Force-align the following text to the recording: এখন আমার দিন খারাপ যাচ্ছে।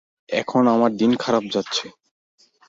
এখন 0.31 0.63
আমার 0.67 0.91
দিন 0.95 1.11
খারাপ 1.15 1.43
যাচ্ছে। 1.53 1.85